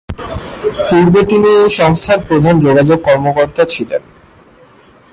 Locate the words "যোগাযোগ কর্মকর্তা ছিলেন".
2.59-4.01